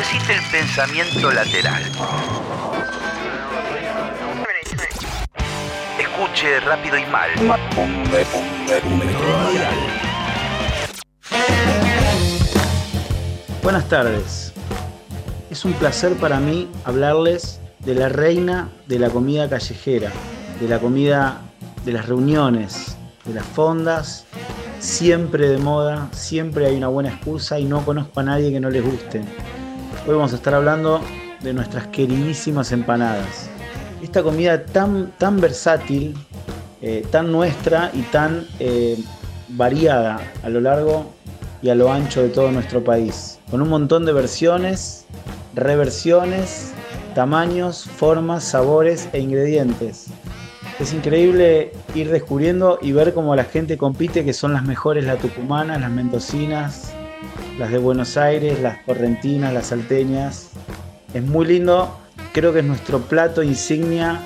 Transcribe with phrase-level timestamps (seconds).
[0.00, 1.82] ejercite el pensamiento lateral.
[5.98, 7.30] Escuche rápido y mal.
[13.62, 14.52] Buenas tardes.
[15.50, 20.10] Es un placer para mí hablarles de la reina de la comida callejera,
[20.60, 21.42] de la comida
[21.84, 22.96] de las reuniones,
[23.26, 24.24] de las fondas,
[24.78, 28.70] siempre de moda, siempre hay una buena excusa y no conozco a nadie que no
[28.70, 29.22] les guste.
[30.10, 31.00] Hoy vamos a estar hablando
[31.40, 33.48] de nuestras queridísimas empanadas.
[34.02, 36.16] Esta comida tan, tan versátil,
[36.82, 38.98] eh, tan nuestra y tan eh,
[39.50, 41.06] variada a lo largo
[41.62, 45.06] y a lo ancho de todo nuestro país, con un montón de versiones,
[45.54, 46.72] reversiones,
[47.14, 50.06] tamaños, formas, sabores e ingredientes.
[50.80, 55.20] Es increíble ir descubriendo y ver cómo la gente compite, que son las mejores, las
[55.20, 56.94] tucumanas, las mendocinas,
[57.60, 60.48] las de Buenos Aires, las correntinas, las salteñas.
[61.12, 61.94] Es muy lindo,
[62.32, 64.18] creo que es nuestro plato insignia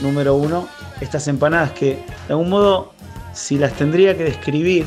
[0.00, 0.68] número uno.
[1.00, 2.92] Estas empanadas que de algún modo,
[3.32, 4.84] si las tendría que describir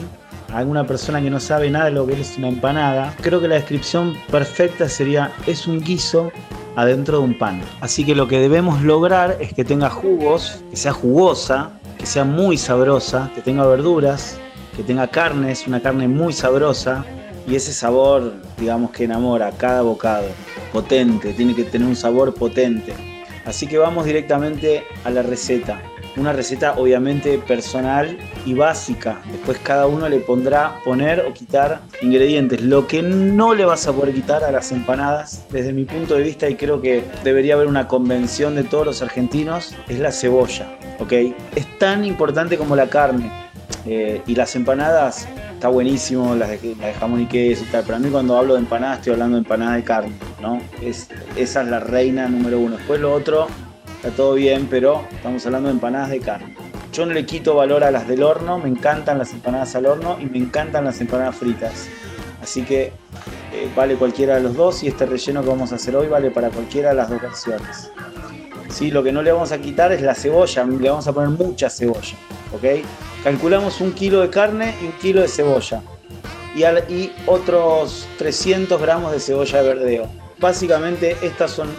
[0.53, 3.47] a alguna persona que no sabe nada de lo que es una empanada, creo que
[3.47, 6.31] la descripción perfecta sería es un guiso
[6.75, 7.59] adentro de un pan.
[7.81, 12.23] Así que lo que debemos lograr es que tenga jugos, que sea jugosa, que sea
[12.23, 14.37] muy sabrosa, que tenga verduras,
[14.77, 17.03] que tenga carnes, una carne muy sabrosa
[17.47, 20.27] y ese sabor, digamos, que enamora cada bocado,
[20.73, 22.93] potente, tiene que tener un sabor potente.
[23.45, 25.81] Así que vamos directamente a la receta
[26.17, 29.21] una receta obviamente personal y básica.
[29.31, 32.61] Después cada uno le pondrá poner o quitar ingredientes.
[32.61, 36.23] Lo que no le vas a poder quitar a las empanadas, desde mi punto de
[36.23, 40.77] vista, y creo que debería haber una convención de todos los argentinos, es la cebolla.
[40.99, 41.11] ¿ok?
[41.55, 43.31] Es tan importante como la carne.
[43.85, 47.83] Eh, y las empanadas, está buenísimo, las de, jamón y queso y tal.
[47.83, 50.61] Pero a mí cuando hablo de empanadas estoy hablando de empanadas de carne, ¿no?
[50.81, 52.77] Es, esa es la reina número uno.
[52.77, 53.47] Después lo otro
[53.95, 56.55] está todo bien, pero estamos hablando de empanadas de carne.
[56.93, 60.17] Yo no le quito valor a las del horno, me encantan las empanadas al horno
[60.19, 61.87] y me encantan las empanadas fritas.
[62.41, 62.91] Así que
[63.53, 66.31] eh, vale cualquiera de los dos y este relleno que vamos a hacer hoy vale
[66.31, 67.91] para cualquiera de las dos versiones.
[68.69, 68.91] ¿Sí?
[68.91, 71.69] Lo que no le vamos a quitar es la cebolla, le vamos a poner mucha
[71.69, 72.15] cebolla.
[72.53, 72.83] ¿ok?
[73.25, 75.81] Calculamos un kilo de carne y un kilo de cebolla.
[76.53, 76.63] Y,
[76.93, 80.07] y otros 300 gramos de cebolla de verdeo.
[80.37, 81.69] Básicamente estas son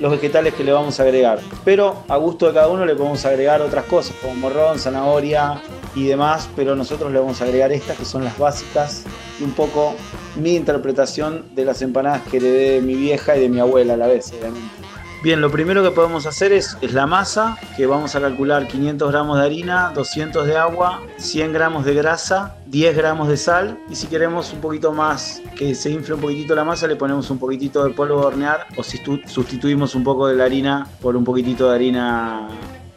[0.00, 1.38] los vegetales que le vamos a agregar.
[1.64, 5.62] Pero a gusto de cada uno le podemos agregar otras cosas, como morrón, zanahoria
[5.94, 9.04] y demás, pero nosotros le vamos a agregar estas que son las básicas
[9.38, 9.94] y un poco
[10.34, 13.96] mi interpretación de las empanadas que le de mi vieja y de mi abuela a
[13.96, 14.87] la vez, obviamente.
[15.20, 19.36] Bien, lo primero que podemos hacer es, la masa, que vamos a calcular 500 gramos
[19.38, 24.06] de harina, 200 de agua, 100 gramos de grasa, 10 gramos de sal y si
[24.06, 27.84] queremos un poquito más, que se infle un poquitito la masa, le ponemos un poquitito
[27.84, 31.68] de polvo de hornear o si sustituimos un poco de la harina por un poquitito
[31.68, 32.48] de harina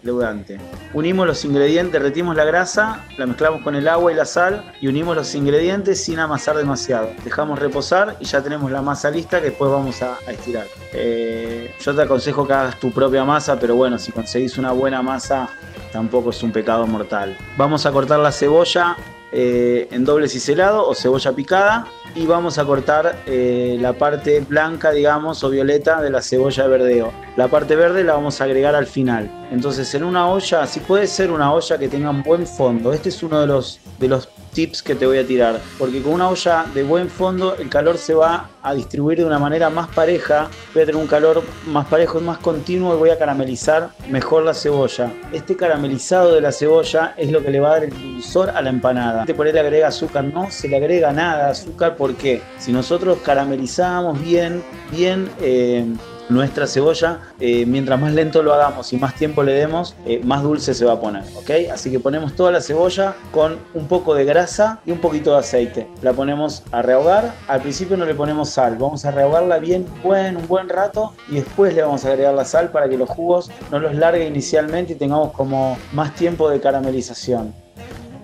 [0.04, 0.58] leudante.
[0.94, 4.88] Unimos los ingredientes, derretimos la grasa, la mezclamos con el agua y la sal y
[4.88, 7.12] unimos los ingredientes sin amasar demasiado.
[7.24, 10.66] Dejamos reposar y ya tenemos la masa lista que después vamos a, estirar.
[10.94, 15.02] Eh, yo te aconsejo que hagas tu propia masa, pero bueno, si conseguís una buena
[15.02, 15.50] masa
[15.92, 17.38] tampoco es un pecado mortal.
[17.58, 18.96] Vamos a cortar la cebolla
[19.32, 24.92] eh, en doble ciselado o cebolla picada y vamos a cortar eh, la parte blanca,
[24.92, 27.14] digamos, o violeta de la cebolla de verdeo.
[27.36, 29.32] La parte verde la vamos a agregar al final.
[29.52, 33.10] Entonces en una olla, si puede ser una olla que tenga un buen fondo, este
[33.10, 36.30] es uno de los, de los tips que te voy a tirar, porque con una
[36.30, 40.50] olla de buen fondo el calor se va a distribuir de una manera más pareja,
[40.74, 44.44] voy a tener un calor más parejo y más continuo y voy a caramelizar mejor
[44.44, 45.12] la cebolla.
[45.32, 48.62] Este caramelizado de la cebolla es lo que le va a dar el dulzor a
[48.62, 49.26] la empanada.
[49.26, 54.22] Por él le agrega azúcar, no se le agrega nada azúcar porque si nosotros caramelizamos
[54.22, 55.30] bien, bien...
[55.42, 55.86] Eh,
[56.32, 60.42] nuestra cebolla, eh, mientras más lento lo hagamos y más tiempo le demos, eh, más
[60.42, 61.72] dulce se va a poner, ¿ok?
[61.72, 65.40] Así que ponemos toda la cebolla con un poco de grasa y un poquito de
[65.40, 65.88] aceite.
[66.02, 70.38] La ponemos a rehogar, al principio no le ponemos sal, vamos a rehogarla bien buen,
[70.38, 73.52] un buen rato y después le vamos a agregar la sal para que los jugos
[73.70, 77.54] no los largue inicialmente y tengamos como más tiempo de caramelización.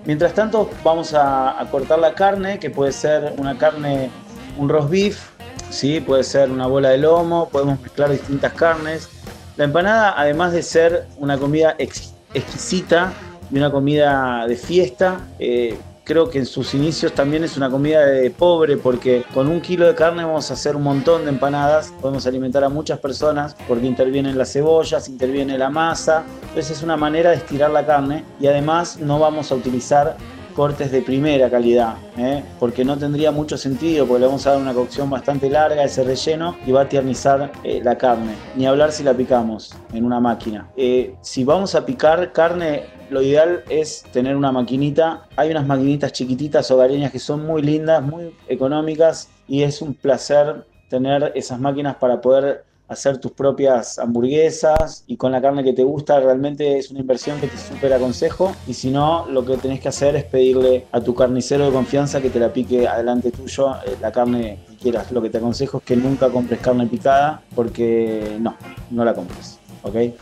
[0.05, 4.09] Mientras tanto vamos a, a cortar la carne, que puede ser una carne,
[4.57, 5.36] un roast beef,
[5.69, 5.99] ¿sí?
[5.99, 9.09] puede ser una bola de lomo, podemos mezclar distintas carnes.
[9.55, 13.13] La empanada, además de ser una comida exquisita
[13.51, 15.77] y una comida de fiesta, eh,
[16.07, 19.85] creo que en sus inicios también es una comida de pobre porque con un kilo
[19.85, 23.87] de carne vamos a hacer un montón de empanadas, podemos alimentar a muchas personas porque
[23.87, 28.47] intervienen las cebollas, interviene la masa, entonces es una manera de estirar la carne y
[28.47, 30.15] además no vamos a utilizar
[30.57, 32.43] cortes de primera calidad, ¿eh?
[32.59, 36.03] porque no tendría mucho sentido, porque le vamos a dar una cocción bastante larga, ese
[36.03, 38.33] relleno, y va a tiernizar eh, la carne.
[38.55, 40.67] Ni hablar si la picamos en una máquina.
[40.75, 45.27] Eh, si vamos a picar carne, lo ideal es tener una maquinita.
[45.35, 50.65] Hay unas maquinitas chiquititas hogareñas que son muy lindas, muy económicas, y es un placer
[50.89, 55.83] tener esas máquinas para poder hacer tus propias hamburguesas y con la carne que te
[55.83, 58.55] gusta, realmente es una inversión que te súper aconsejo.
[58.67, 62.21] Y si no, lo que tenés que hacer es pedirle a tu carnicero de confianza
[62.21, 65.11] que te la pique adelante tuyo eh, la carne que quieras.
[65.11, 68.55] Lo que te aconsejo es que nunca compres carne picada porque no,
[68.91, 69.59] no la compres.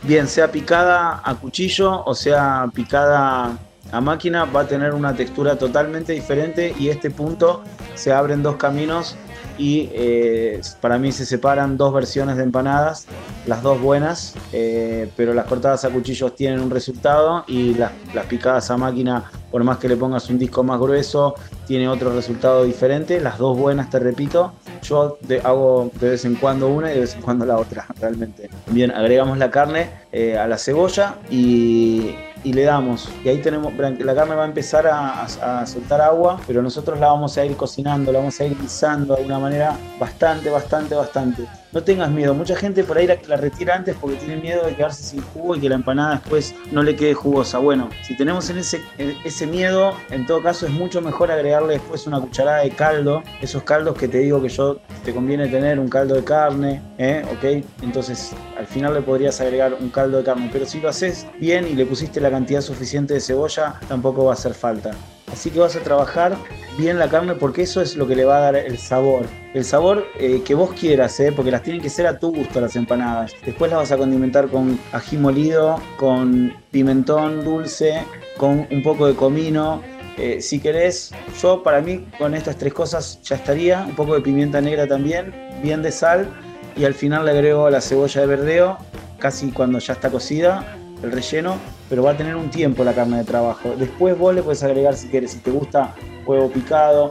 [0.02, 3.58] Bien, sea picada a cuchillo o sea picada
[3.92, 7.62] a máquina, va a tener una textura totalmente diferente y este punto
[7.94, 9.16] se abren dos caminos
[9.58, 13.06] y eh, para mí se separan dos versiones de empanadas,
[13.46, 17.92] las dos buenas, eh, pero las cortadas a cuchillos tienen un resultado y las,
[18.28, 21.34] picadas a máquina, por más que le pongas un disco más grueso,
[21.66, 23.20] tiene otro resultado diferente.
[23.20, 24.52] Las dos buenas, te repito,
[24.82, 28.50] yo hago de vez en cuando una y de vez en cuando la otra, realmente.
[28.68, 32.14] Bien, agregamos la carne eh, a la cebolla y
[32.46, 33.08] y le damos.
[33.24, 37.36] Y ahí tenemos, la carne va a empezar a, soltar agua, pero nosotros la vamos
[37.36, 41.44] a ir cocinando, la vamos a ir guisando de una manera bastante, bastante, bastante.
[41.72, 44.74] No tengas miedo, mucha gente por ahí la, la retira antes porque tiene miedo de
[44.74, 47.58] quedarse sin jugo y que la empanada después no le quede jugosa.
[47.58, 48.80] Bueno, si tenemos en ese,
[49.24, 53.62] ese miedo, en todo caso es mucho mejor agregarle después una cucharada de caldo, esos
[53.62, 57.24] caldos que te digo que yo te conviene tener, un caldo de carne, ¿eh?
[57.32, 57.64] ¿ok?
[57.82, 61.66] Entonces al final le podrías agregar un caldo de carne, pero si lo haces bien
[61.66, 64.92] y le pusiste la cantidad suficiente de cebolla, tampoco va a hacer falta.
[65.32, 66.36] Así que vas a trabajar
[66.76, 69.26] bien la carne porque eso es lo que le va a dar el sabor.
[69.54, 71.32] El sabor eh, que vos quieras, ¿eh?
[71.32, 73.32] porque las tienen que ser a tu gusto las empanadas.
[73.44, 78.04] Después las vas a condimentar con ají molido, con pimentón dulce,
[78.36, 79.82] con un poco de comino.
[80.18, 83.84] Eh, si querés, yo para mí con estas tres cosas ya estaría.
[83.86, 86.28] Un poco de pimienta negra también, bien de sal.
[86.76, 88.78] Y al final le agrego la cebolla de verdeo,
[89.18, 91.56] casi cuando ya está cocida el relleno,
[91.88, 93.74] pero va a tener un tiempo la carne de trabajo.
[93.78, 95.94] Después vos le puedes agregar si quieres, si te gusta
[96.26, 97.10] huevo picado.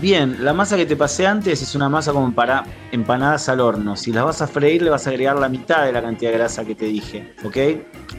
[0.00, 3.96] Bien, la masa que te pasé antes es una masa como para empanadas al horno.
[3.96, 6.36] Si las vas a freír, le vas a agregar la mitad de la cantidad de
[6.36, 7.32] grasa que te dije.
[7.44, 7.56] ¿Ok?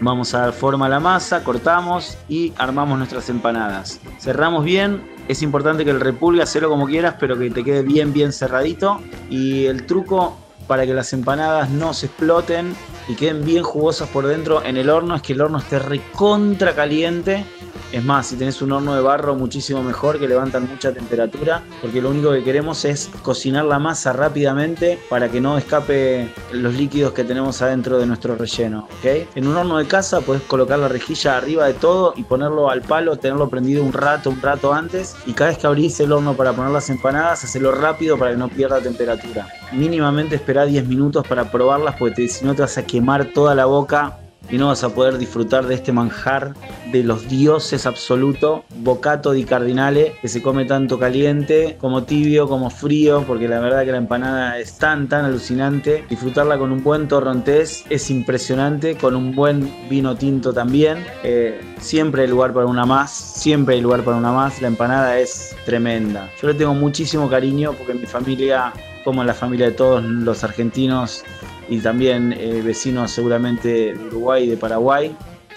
[0.01, 3.99] Vamos a dar forma a la masa, cortamos y armamos nuestras empanadas.
[4.19, 5.03] Cerramos bien.
[5.27, 8.99] Es importante que el repulgue, hacelo como quieras, pero que te quede bien, bien cerradito.
[9.29, 10.35] Y el truco
[10.67, 12.75] para que las empanadas no se exploten
[13.07, 16.75] y queden bien jugosas por dentro en el horno es que el horno esté recontra
[16.75, 17.45] caliente
[17.91, 22.01] es más, si tenés un horno de barro, muchísimo mejor, que levantan mucha temperatura, porque
[22.01, 27.13] lo único que queremos es cocinar la masa rápidamente para que no escape los líquidos
[27.13, 28.87] que tenemos adentro de nuestro relleno.
[28.99, 29.27] ¿okay?
[29.35, 32.81] En un horno de casa podés colocar la rejilla arriba de todo y ponerlo al
[32.81, 36.35] palo, tenerlo prendido un rato, un rato antes, y cada vez que abrís el horno
[36.35, 39.47] para poner las empanadas, hacelo rápido para que no pierda temperatura.
[39.71, 43.65] Mínimamente espera 10 minutos para probarlas, porque si no te vas a quemar toda la
[43.65, 44.17] boca
[44.49, 46.53] y no vas a poder disfrutar de este manjar
[46.91, 52.69] de los dioses absoluto, bocato di cardinale, que se come tanto caliente como tibio, como
[52.69, 56.05] frío, porque la verdad que la empanada es tan, tan alucinante.
[56.09, 61.05] Disfrutarla con un buen torrontés es impresionante, con un buen vino tinto también.
[61.23, 64.61] Eh, siempre hay lugar para una más, siempre hay lugar para una más.
[64.61, 66.29] La empanada es tremenda.
[66.41, 68.73] Yo le tengo muchísimo cariño porque mi familia,
[69.03, 71.23] como la familia de todos los argentinos,
[71.69, 75.15] y también eh, vecinos seguramente de Uruguay y de Paraguay.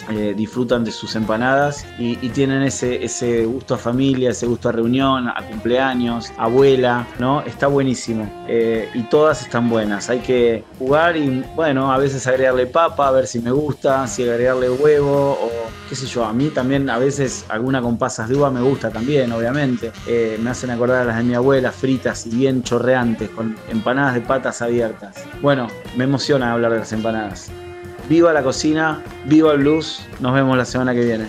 [0.09, 4.73] Eh, disfrutan de sus empanadas y, tienen ese, ese gusto a familia, ese gusto a
[4.73, 7.43] reunión, a cumpleaños, abuela, ¿no?
[7.43, 8.31] Está buenísimo.
[8.49, 10.09] Eh, y todas están buenas.
[10.09, 14.23] Hay que jugar y, bueno, a veces agregarle papa, a ver si me gusta, si
[14.23, 15.51] agregarle huevo o
[15.89, 16.25] qué sé yo.
[16.25, 19.93] A mí también a veces alguna con pasas de uva me gusta también, obviamente.
[20.41, 24.21] me hacen acordar a las de mi abuela, fritas y bien chorreantes, con empanadas de
[24.21, 25.17] patas abiertas.
[25.43, 27.51] Bueno, me emociona hablar de las empanadas.
[28.11, 30.05] Viva la cocina, viva el blues.
[30.19, 31.29] Nos vemos la semana que viene.